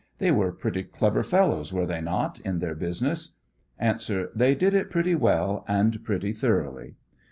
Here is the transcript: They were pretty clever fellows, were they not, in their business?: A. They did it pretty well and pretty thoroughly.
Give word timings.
They 0.17 0.31
were 0.31 0.51
pretty 0.51 0.81
clever 0.81 1.21
fellows, 1.21 1.71
were 1.71 1.85
they 1.85 2.01
not, 2.01 2.39
in 2.39 2.57
their 2.57 2.73
business?: 2.73 3.35
A. 3.79 3.99
They 4.33 4.55
did 4.55 4.73
it 4.73 4.89
pretty 4.89 5.13
well 5.13 5.63
and 5.67 6.03
pretty 6.03 6.33
thoroughly. 6.33 6.95